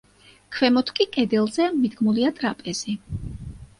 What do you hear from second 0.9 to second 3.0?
კი, კედელზე, მიდგმულია ტრაპეზი.